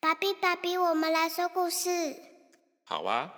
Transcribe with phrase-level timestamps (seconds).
[0.00, 2.16] 爸比，爸比，我们来说故事。
[2.84, 3.32] 好啊，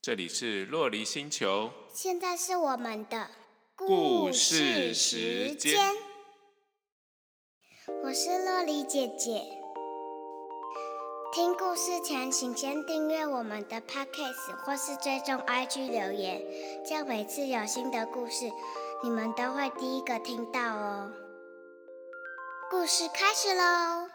[0.00, 1.70] 这里是洛黎星球。
[1.92, 3.28] 现在是我们的
[3.74, 5.94] 故事时间。
[8.04, 9.42] 我是洛黎姐姐。
[11.32, 16.42] 听故事前，请先订阅我们的 Podcast 或是追踪 IG 留言，
[16.84, 18.50] 这样每次有新的故事，
[19.02, 21.10] 你们都会第一个听到哦。
[22.70, 24.11] 故事开始喽！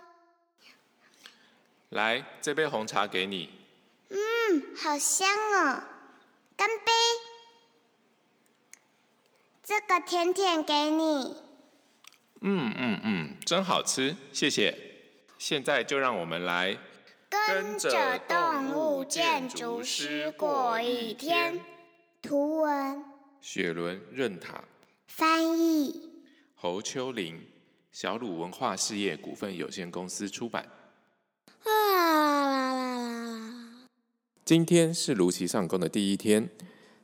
[1.89, 3.49] 来，这杯红茶给你。
[4.09, 5.83] 嗯，好香哦！
[6.57, 6.91] 干杯！
[9.63, 11.35] 这个甜甜给你。
[12.41, 14.77] 嗯嗯嗯，真好吃，谢谢。
[15.37, 16.77] 现在就让我们来
[17.29, 21.59] 跟着动物建筑师过一天。
[22.21, 23.05] 图文：
[23.39, 24.61] 雪伦任塔，
[25.07, 26.11] 翻译：
[26.55, 27.47] 侯秋玲，
[27.91, 30.69] 小鲁文化事业股份有限公司出版。
[34.45, 36.49] 今天是卢奇上工的第一天，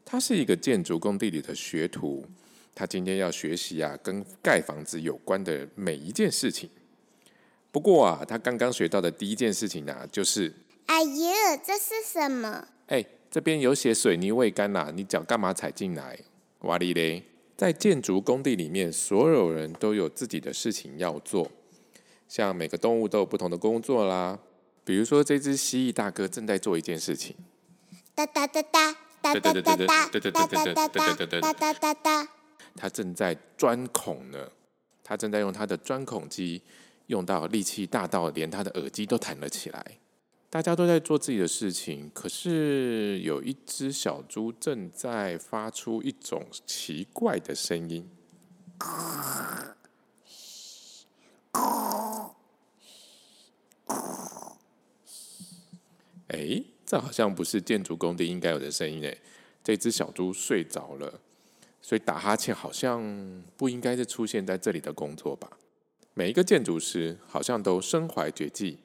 [0.05, 2.25] 他是一个建筑工地里的学徒。
[2.73, 6.69] 他今天要学习啊，跟盖房子有关的每一件事情。
[7.71, 10.53] 不过啊，他刚刚学到的第一件事情啊，就是……
[10.85, 12.67] 哎呀，这是什么？
[12.87, 16.17] 哎，这边有写水泥未干呐，你脚干嘛踩进来？
[16.59, 17.23] 哇哩嘞！
[17.57, 21.51] 在建筑工地里面，所有人都有自己的事情要做，
[22.27, 24.39] 像每个动物都有不同的工作啦。
[24.85, 27.35] 比如说，这只蜥蜴大哥正在做一件事情。
[28.13, 32.27] 哒哒哒哒哒哒哒哒哒哒哒哒哒哒哒哒。
[32.75, 34.49] 他正在钻孔呢，
[35.03, 36.61] 他正在用他的钻孔机，
[37.07, 39.99] 用到力气大到连他的耳机都弹了起来。
[40.49, 48.07] 大家都在做自己的事情，可是有一只小猪正在发出一种奇怪的声音。
[56.29, 59.17] 哎，这好像不是建筑工地应该有的声音哎！
[59.63, 61.19] 这只小猪睡着了，
[61.81, 65.57] 所以打哈欠好像不应该是出现在这里的工作吧？
[66.13, 68.79] 每一个建筑师好像都身怀绝技，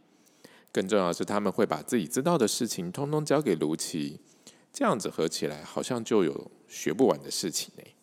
[0.73, 4.21] 更重要的是他们会把自己知道的事情通通交给卢奇，
[4.73, 7.95] 这样子合起来好像就有学不完的事情哎！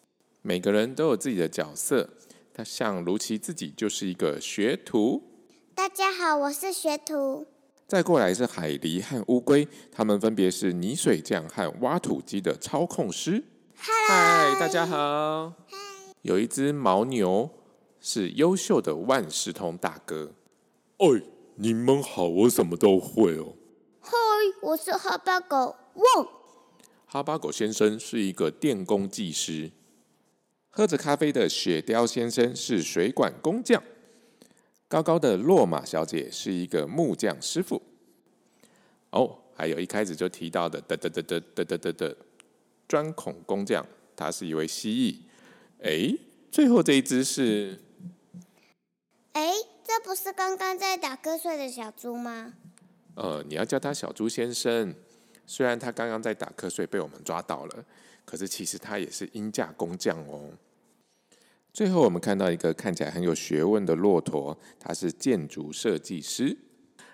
[0.41, 2.09] 每个人都有自己的角色，
[2.53, 5.23] 他像卢奇自己就是一个学徒。
[5.73, 7.54] 大家好，我是学徒。
[7.87, 13.43] 再过来是海狸和乌龟，他们分别是泥水匠和挖土机的操控师。
[13.75, 15.53] 嗨，大家好。
[16.23, 17.47] 有一只牦牛，
[17.99, 20.33] 是优秀的万事通大哥。
[20.97, 21.07] 哎，
[21.57, 23.53] 你们好，我什么都会哦。
[23.99, 24.17] 嗨，
[24.63, 26.27] 我是哈巴狗汪。
[27.05, 29.69] 哈巴狗先生是一个电工技师。
[30.71, 33.83] 喝着咖啡的雪雕先生是水管工匠。
[34.87, 37.81] 高高的落马小姐是一个木匠师傅。
[39.09, 42.17] 哦，还有一开始就提到的的的的的的的的的
[42.87, 43.85] 钻孔工匠，
[44.15, 45.17] 他是一位蜥蜴。
[45.83, 46.17] 哎，
[46.51, 47.79] 最后这一只是？
[49.33, 49.51] 哎，
[49.83, 52.53] 这不是刚刚在打瞌睡的小猪吗？
[53.15, 54.93] 呃，你要叫他小猪先生。
[55.47, 57.85] 虽然他刚刚在打瞌睡，被我们抓到了，
[58.25, 60.49] 可是其实他也是鹰架工匠哦。
[61.75, 66.55] 最后，我们看到一个看起来很有学问的骆驼，他是建筑设计师；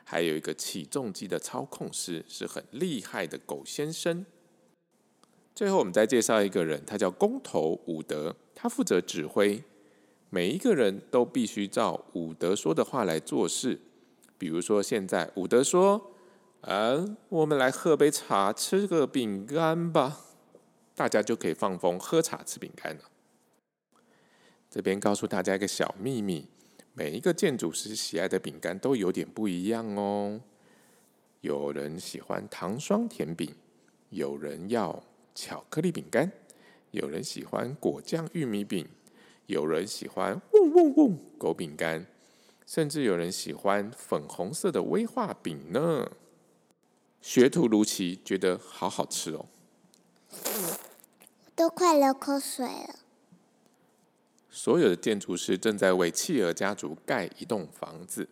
[0.03, 4.23] 还有一个起重机的操控师，是很厉害的狗先生。
[5.55, 9.63] 最后，我们再介绍一个人，他叫工头伍德，他负责指挥，
[10.29, 13.79] 每一个人都必须照伍德说的话来做事。
[14.37, 16.11] 比如说，现在伍德说
[16.61, 20.19] ：“嗯，我们来喝杯茶，吃个饼干吧。”
[20.93, 23.01] 大家就可以放风喝茶吃饼干了。
[24.71, 26.47] 这边告诉大家一个小秘密：
[26.93, 30.39] 每一个建筑师喜爱的饼干都有点不一样哦。
[31.41, 33.53] 有人喜欢糖霜甜饼，
[34.11, 35.03] 有人要
[35.35, 36.31] 巧克力饼干，
[36.91, 38.87] 有人喜欢果酱玉米饼，
[39.47, 42.07] 有人喜欢嗡嗡嗡狗饼干，
[42.65, 46.09] 甚至有人喜欢粉红色的威化饼呢。
[47.19, 49.45] 学徒卢奇觉得好好吃哦，
[51.53, 53.00] 都快流口水了。
[54.53, 58.27] 所有的建筑师正在为企鹅家族盖一栋房子，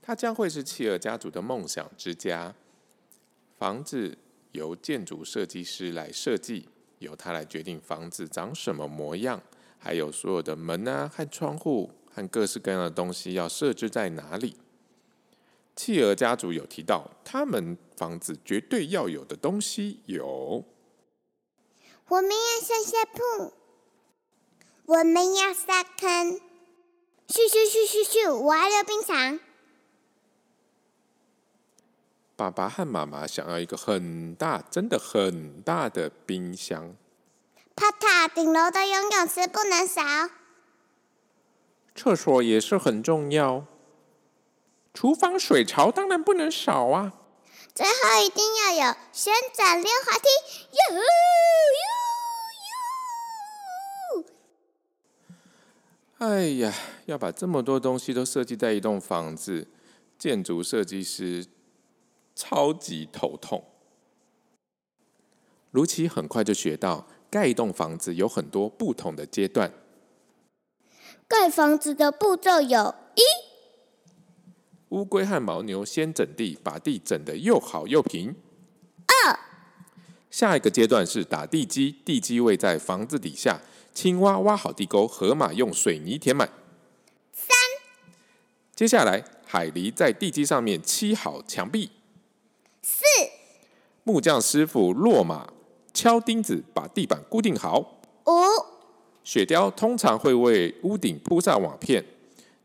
[0.00, 2.54] 它将会是企鹅家族的梦想之家。
[3.58, 4.16] 房子
[4.52, 6.66] 由建筑设计师来设计，
[7.00, 9.42] 由他来决定房子长什么模样，
[9.78, 14.56] 还有所有的门啊和窗户和各式各样的东西要设置在哪里。
[15.76, 20.64] 企鹅家族有提到，他们房子绝对要有的东西有：
[22.08, 23.57] 我们要上下铺。
[24.88, 26.40] 我们要下坑，
[27.28, 28.34] 咻咻咻咻咻！
[28.34, 29.38] 我要溜冰场。
[32.34, 36.96] 爸爸和妈妈想要一个很大、真的很大的冰箱。
[37.76, 40.00] 帕塔，顶楼的游泳池不能少。
[41.94, 43.66] 厕所也是很重要。
[44.94, 47.12] 厨房水槽当然不能少啊。
[47.74, 50.28] 最后一定要有旋转溜滑梯，
[50.72, 52.07] 哟哟哟！
[56.18, 56.74] 哎呀，
[57.06, 59.68] 要把这么多东西都设计在一栋房子，
[60.18, 61.46] 建筑设计师
[62.34, 63.64] 超级头痛。
[65.70, 69.72] 卢奇很快就学到，盖一栋房子有很多不同的阶段。
[71.28, 73.22] 盖房子的步骤有：一、
[74.88, 78.34] 乌龟和牦牛先整地，把地整得又好又平。
[79.06, 79.38] 二、
[80.28, 83.60] 下一个阶段是打地基，地基位在房子底下。
[84.00, 86.48] 青蛙挖好地沟，河马用水泥填满。
[87.32, 87.48] 三、
[88.72, 91.90] 接下来，海狸在地基上面砌好墙壁。
[92.80, 93.04] 四、
[94.04, 95.52] 木匠师傅落马
[95.92, 97.98] 敲钉子，把地板固定好。
[98.26, 98.32] 五、
[99.24, 102.04] 雪雕通常会为屋顶铺上瓦片，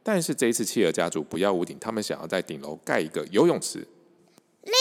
[0.04, 3.88] 但是这一次企鹅家族不要屋顶，他们想要在顶楼盖一个游泳池。
[4.62, 4.74] 六、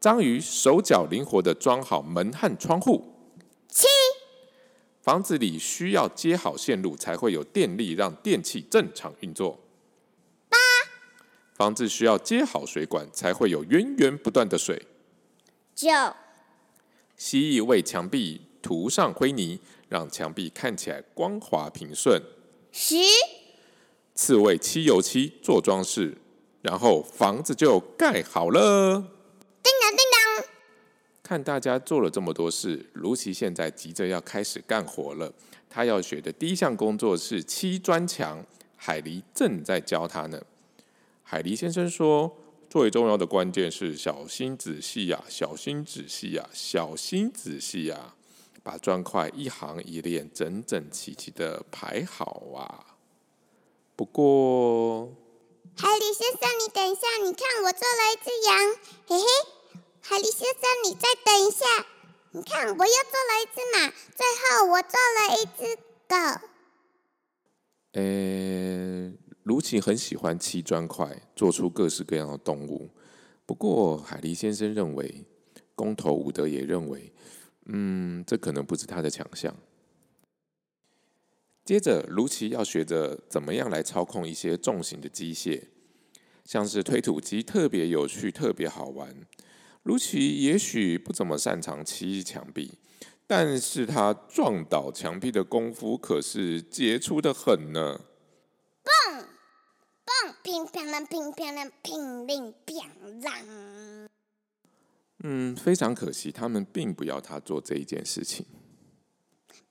[0.00, 3.04] 章鱼手脚灵活的装好门和窗户。
[3.68, 3.86] 七、
[5.10, 9.58] 房子里需要接好线路，才会有电力让电器正常运作。
[10.48, 10.56] 八、
[11.56, 14.86] 房子需要接好水管，才会有源源不断的水。
[15.74, 15.88] 九、
[17.16, 19.58] 蜥蜴为墙壁涂上灰泥，
[19.88, 22.22] 让墙壁看起来光滑平顺。
[22.70, 22.94] 十、
[24.14, 26.16] 刺猬漆油漆做装饰，
[26.62, 28.60] 然后房子就盖好了。
[29.60, 30.09] 叮当叮当，
[31.30, 35.32] 看大家做了这么多事，卢奇现在急着要开始干活了。
[35.68, 38.44] 他要学的第一项工作是砌砖墙，
[38.76, 40.42] 海狸正在教他呢。
[41.22, 42.36] 海狸先生说
[42.68, 48.16] ：“最重要的关键是小心仔细呀，小心仔细呀，小心仔细呀，
[48.64, 52.98] 把砖块一行一列整整齐齐的排好啊。”
[53.94, 55.12] 不过，
[55.76, 58.74] 海狸先生，你等一下，你看我做了一只羊，
[59.06, 59.59] 嘿嘿。
[60.10, 61.86] 海狸先生，你再等一下，
[62.32, 65.76] 你看我又做了一只马，最后我做了一只
[66.08, 66.16] 狗。
[67.92, 69.12] 呃，
[69.44, 72.90] 卢奇很喜欢砌砖块，做出各式各样的动物。
[73.46, 75.24] 不过，海狸先生认为，
[75.76, 77.12] 公头伍德也认为，
[77.66, 79.54] 嗯，这可能不是他的强项。
[81.64, 85.68] 接着，卢奇要学着怎么样来操控一些重型的机械，
[86.44, 89.14] 像是推土机，特别有趣，特别好玩。
[89.82, 92.78] 卢奇也许不怎么擅长砌墙壁，
[93.26, 98.00] 但是他撞倒墙壁的功夫可是杰出的很呢。
[98.82, 98.92] 蹦
[100.04, 104.08] 蹦，乒乓啷，乒乓啷，乒铃乓啷。
[105.22, 108.46] 嗯，非常可惜，他们并不要他做这一件事情。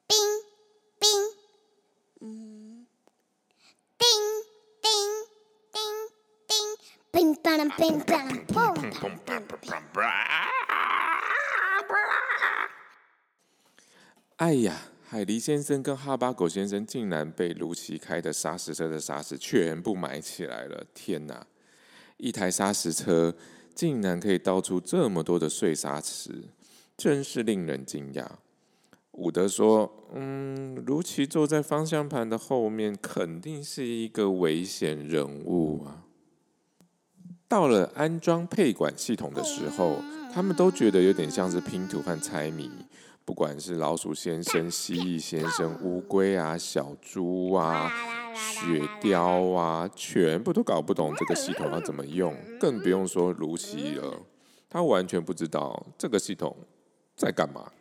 [0.07, 0.17] 冰
[0.99, 1.09] 冰，
[2.21, 2.87] 嗯，
[3.97, 4.07] 叮
[4.81, 4.91] 叮
[5.71, 5.81] 叮
[6.47, 6.55] 叮，
[7.11, 9.69] 乒乓啷，乒乓啷，砰砰砰砰。
[14.39, 20.81] 哎呀，海狸先生跟哈巴狗先生竟然被卢奇开的砂石车的砂石全部埋起来了！
[20.93, 21.45] 天哪，
[22.15, 23.35] 一台砂石车
[23.75, 26.45] 竟然可以倒出这么多的碎砂石，
[26.95, 28.25] 真是令人惊讶。
[29.11, 36.05] 伍德说：“嗯，卢奇坐在方向盘的后面，肯定是一个危险人物啊。”
[37.49, 42.71] 到了安装配管系统的时候，他们都觉得有点像是拼图和猜谜。
[43.29, 47.87] 不管是老鼠先生、蜥蜴先生、乌龟啊、小猪啊、
[48.33, 54.19] 雪貂啊，全部都搞不懂这个系统要怎么用，更不用说卢奇了，
[54.67, 56.57] 他完全不知道这个系统
[57.15, 57.71] 在干嘛。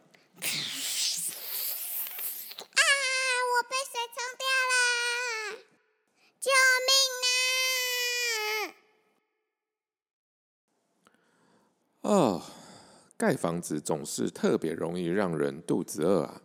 [12.03, 12.58] 啊！
[13.19, 16.41] 盖房子总是特别容易让人肚子饿啊！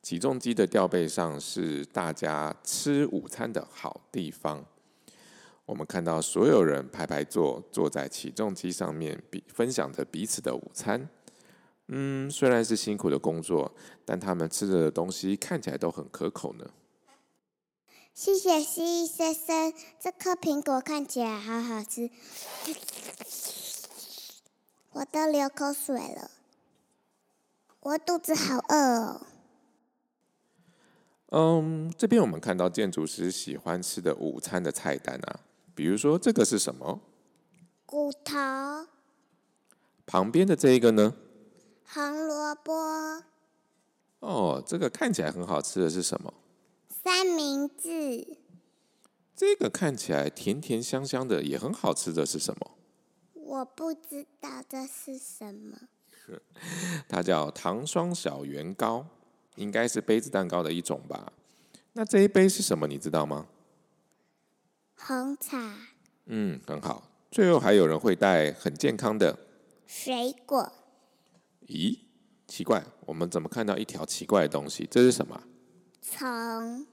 [0.00, 4.64] 起重机的吊背上是大家吃午餐的好地方。
[5.66, 11.08] 我们看到所有人排排坐，坐在起重机上面，比分享着彼此的午餐。
[11.88, 13.74] 嗯，虽然是辛苦的工作，
[14.04, 16.64] 但他们吃的东西看起来都很可口呢。
[18.14, 22.08] 谢谢蜥蜴先生，这颗苹果看起来好好吃。
[24.92, 26.30] 我都流口水了，
[27.80, 29.26] 我肚子好饿哦。
[31.34, 35.40] 嗯，这边我们看到建筑师喜欢吃的午餐的菜单啊，
[35.74, 37.00] 比如说这个是什么？
[37.86, 38.36] 骨头、
[40.04, 41.14] 旁边的这一个呢？
[41.86, 42.72] 红萝卜、
[44.20, 46.34] 哦，这个看起来很好吃的是什么？
[46.88, 48.36] 三明治、
[49.34, 52.70] 这个看起来甜甜香香的，也很好吃的是什么？
[53.52, 55.76] 我不知道这是什么。
[57.06, 59.06] 它叫糖霜小圆糕，
[59.56, 61.30] 应该是杯子蛋糕的一种吧。
[61.92, 62.86] 那这一杯是什么？
[62.86, 63.46] 你知道吗？
[64.96, 65.76] 红茶、
[66.24, 67.10] 嗯，很好。
[67.30, 69.38] 最后还有人会带很健康的。
[69.86, 70.72] 水果、
[71.66, 71.98] 咦，
[72.48, 74.88] 奇怪，我们怎么看到一条奇怪的东西？
[74.90, 75.42] 这是什么？
[76.00, 76.86] 虫、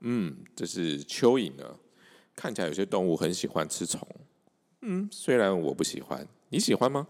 [0.00, 1.78] 嗯，这是蚯蚓呢。
[2.36, 4.06] 看起来有些动物很喜欢吃虫。
[4.86, 7.08] 嗯，虽然我不喜欢，你喜欢吗？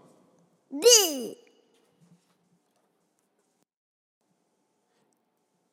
[0.69, 1.37] 日、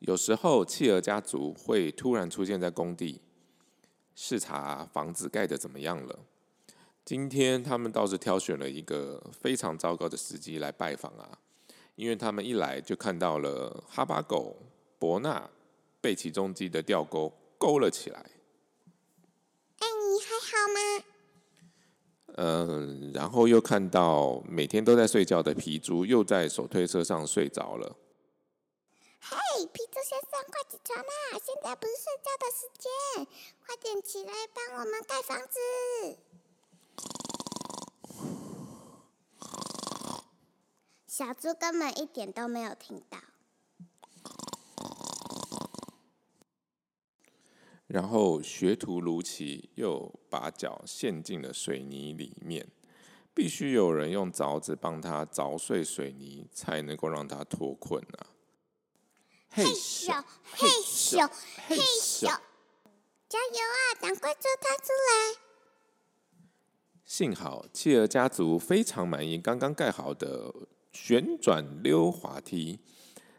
[0.00, 3.20] 有时候企鹅家族会突然出现在工地，
[4.16, 6.18] 视察房子盖的怎么样了。
[7.04, 11.38] 今天他们倒是挑选了一个非常糟糕的时机来拜访啊，
[11.94, 14.56] 因为他们一来就看到了哈巴狗
[14.98, 15.48] 伯纳
[16.00, 18.18] 被起重机的吊钩勾了起来。
[19.78, 20.66] 哎，你还好
[20.98, 21.04] 吗？
[22.36, 27.96] 嗯，然后又看到每天都在睡觉的皮猪又在手推车上睡着了。
[29.20, 29.36] 嘿，
[29.66, 31.38] 皮猪先生，快起床啦！
[31.44, 32.88] 现在不是睡觉的时间，
[33.64, 35.58] 快点起来帮我们盖房子。
[41.06, 43.18] 小猪根本一点都没有听到。
[47.92, 52.66] 然后学徒卢奇又把脚陷进了水泥里面，
[53.34, 58.32] 必须有人用凿子帮他凿碎水泥，才能够让他脱困啊！
[59.50, 61.30] 嘿咻，嘿咻，
[61.66, 62.22] 嘿咻！
[63.28, 64.00] 加油啊！
[64.00, 65.38] 赶快救他出来！
[67.04, 70.50] 幸好企鹅家族非常满意刚刚盖好的
[70.94, 72.80] 旋转溜滑梯，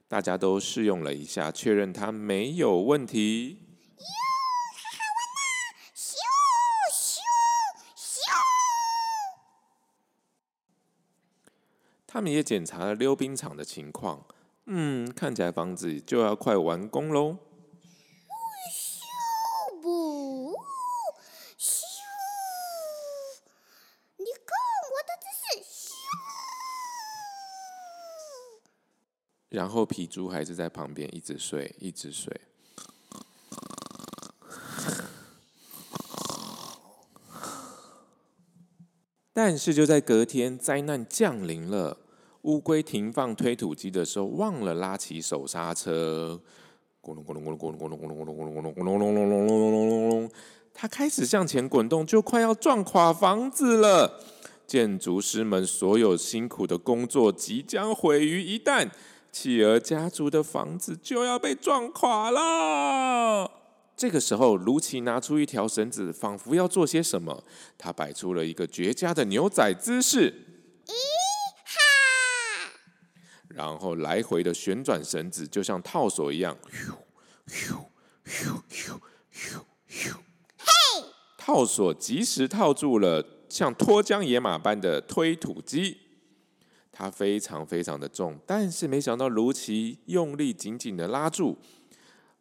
[0.08, 3.58] 大家都试用了一下，确认它没有问题。
[5.96, 6.06] 咻
[6.92, 7.18] 咻
[7.96, 8.22] 咻！
[12.14, 14.24] 他们也检查了溜冰场的情况，
[14.68, 17.40] 嗯，看起来房子就要快完工喽。
[18.72, 20.54] 咻不
[21.58, 21.72] 咻！
[24.18, 24.56] 你看
[24.94, 25.26] 我的姿
[25.58, 25.98] 势，咻！
[29.50, 32.42] 然后皮猪还是在旁边一直睡，一直睡。
[39.34, 42.02] 但是就在隔天，灾难降临了。
[42.44, 46.40] 乌龟停放推土机的时候，忘了拉起手刹车，
[47.02, 50.32] 咕隆咕隆咕隆咕隆咕隆咕隆咕隆咕隆咕隆咕隆隆隆隆隆咕隆隆隆，
[50.74, 54.20] 它开始向前滚动，就快要撞垮房子了。
[54.68, 58.90] 建筑师们所有辛苦的工作即将毁于一旦，
[59.32, 63.50] 企鹅家族的房子就要被撞垮了。
[63.96, 67.44] 这个时候，卢奇拿出一条绳子，仿佛要做些什么。
[67.78, 70.34] 他摆出了一个绝佳的牛仔姿势，
[71.64, 71.80] 哈！
[73.54, 76.58] 然后来回的旋转绳子，就像套索一样，
[80.58, 80.72] 嘿，
[81.38, 86.00] 套索及时套住了像脱缰野马般的推土机。
[86.96, 91.58] 它非常非常的重，但是没想到卢奇用力紧紧的拉住，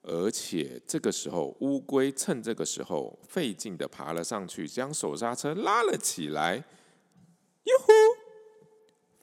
[0.02, 6.56] 而且这个时候乌龟趁这个时候费劲的爬了上去，将手刹车拉了起来。
[6.56, 7.92] 哟呼！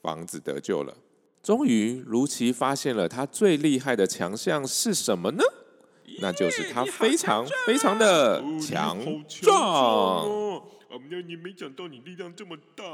[0.02, 0.96] 房子得救了。
[1.42, 5.42] 终于，卢奇发现了他最厉害的强项是什么呢？
[6.20, 9.56] 那就是他非常非常的强壮。
[9.56, 10.62] 哦！
[10.90, 12.84] 啊，那你没想到你力量这么大。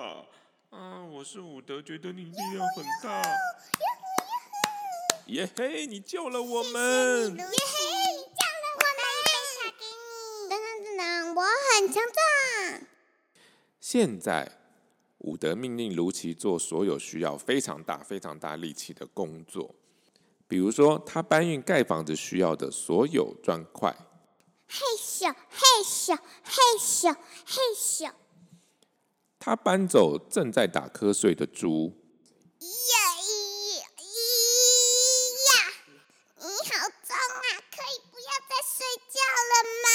[0.71, 3.23] 啊，我是伍德，觉得你力量很大。
[5.29, 7.37] 耶嘿，你救了我们！
[7.37, 7.47] 耶嘿，
[8.37, 9.07] 救了我们！
[9.25, 9.83] 杯茶给
[10.45, 10.49] 你。
[10.51, 12.87] 等等等等，我很强壮。
[13.81, 14.53] 现在，
[15.27, 19.75] 伍德命令卢奇做所有需要非常大、非常大力气的工作，
[20.47, 23.91] 比如说他搬运盖房子需要的所有砖块，
[24.69, 27.13] 嘿咻嘿咻嘿咻
[27.45, 28.13] 嘿咻，
[29.41, 31.93] 他搬走正在打瞌睡的猪，
[32.61, 32.67] 呀
[33.21, 34.07] 咦咦
[35.49, 35.51] 呀！
[36.39, 39.19] 你好重啊，可以不要再睡觉
[39.51, 39.53] 了
[39.83, 39.87] 吗？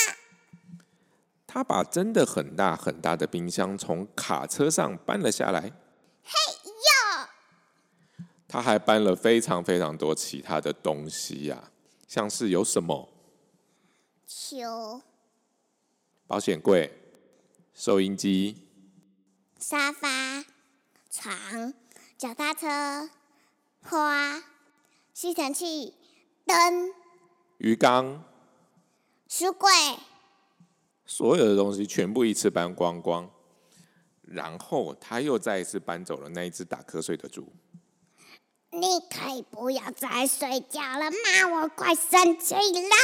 [1.53, 6.31] 他把真的很大很大的冰箱从卡车上搬了下来，嘿
[6.63, 7.27] 哟，
[8.47, 11.69] 他还搬了非常非常多其他的东西呀、
[12.07, 13.09] 像是有什么？
[14.25, 15.01] 球。
[16.25, 16.89] 保险柜、
[17.73, 18.69] 收音机、
[19.59, 20.45] 沙发、
[21.09, 21.73] 床、
[22.17, 23.09] 脚踏车、
[23.81, 24.41] 花、
[25.13, 25.95] 吸尘器、
[26.45, 26.93] 灯、
[27.57, 28.23] 鱼缸，
[29.27, 29.69] 书柜。
[31.13, 33.29] 所有的东西全部一次搬光光。
[34.21, 37.51] 然后他又再一次搬走了那一只打瞌睡的猪。
[38.71, 41.63] 你可以不要再睡觉了吗？
[41.63, 42.95] 我快生气了。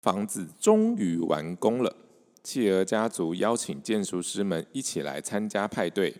[0.00, 1.94] 房子终于完工了，
[2.42, 6.16] 企鹅家族邀请建筑师们一起来参加派对，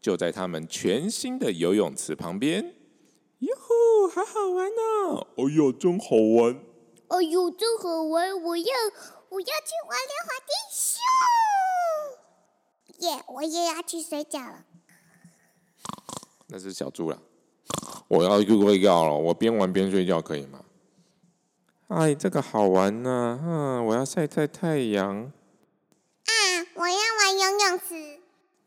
[0.00, 2.72] 就在他们全新的游泳池旁边。
[3.40, 5.26] 哟吼，好好玩哦！
[5.38, 6.60] 哎呀，真好玩！
[7.14, 8.42] 哎呦，真好玩！
[8.42, 8.72] 我要，
[9.28, 10.98] 我要去玩溜滑梯，咻！
[13.06, 14.64] 耶，我也要去睡觉了。
[16.48, 17.22] 那是小猪了，
[18.08, 19.14] 我要去睡觉了。
[19.16, 20.64] 我边玩边睡觉可以吗？
[21.86, 25.16] 哎，这个好玩呢，嗯，我要晒晒太阳。
[25.22, 26.32] 啊，
[26.74, 28.18] 我要玩游泳池。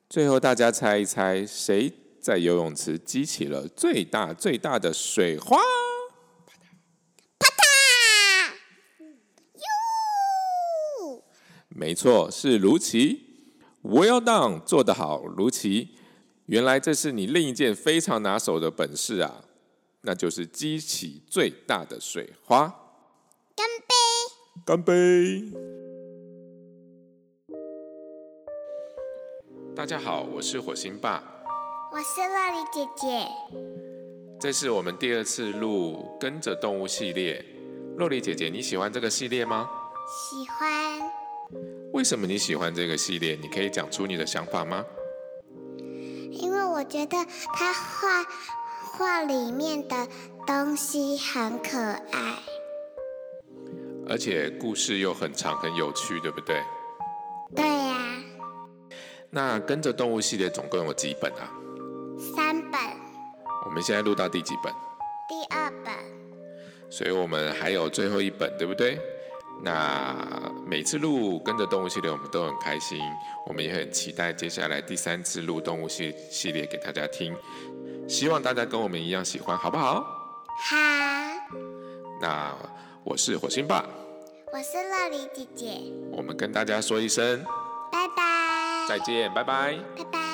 [0.10, 5.58] 最后大家猜一猜，谁在游泳池激起了最大最大的水花？
[11.79, 13.22] 没错，是卢奇。
[13.84, 15.89] Well done，做得好，卢奇。
[16.48, 19.43] 原来这是你另一件非常拿手的本事啊，
[20.01, 22.67] 那就是激起最大的水花。
[23.55, 23.93] 干杯！
[24.65, 25.51] 干杯！
[29.75, 31.24] 大家好，我是火星爸，
[31.91, 33.27] 我是乐丽姐姐。
[34.39, 37.46] 这是我们第二次录《跟着动物》系列。
[37.98, 39.69] 洛丽姐姐，你喜欢这个系列吗？
[40.07, 41.01] 喜欢，
[41.94, 43.38] 为什么你喜欢这个系列？
[43.41, 44.86] 你可以讲出你的想法吗？
[46.32, 47.17] 因为我觉得
[47.53, 48.24] 他画
[48.91, 50.08] 画里面的
[50.46, 52.38] 东西很可爱。
[54.10, 56.62] 而且故事又很长很有趣，对不对？
[57.56, 57.98] 对呀、
[59.29, 61.51] 那跟着动物系列总共有几本啊？
[62.35, 62.79] 三本，
[63.66, 64.72] 我们现在录到第几本？
[65.27, 65.94] 第二本，
[66.90, 69.00] 所以我们还有最后一本，对不对？
[69.64, 70.16] 那
[70.70, 73.00] 每次录跟着动物系列，我们都很开心，
[73.46, 77.36] 我们也很期待接下来第三次录动物系系列给大家听。
[78.08, 79.96] 希望大家跟我们一样喜欢，好不好？
[80.60, 80.77] 好，
[82.22, 82.53] 那
[83.03, 83.86] 我是火星爸，
[84.51, 87.44] 我是乐理姐姐，我们跟大家说一声
[87.92, 89.77] 拜拜，再见，拜拜。
[89.96, 90.26] 拜拜。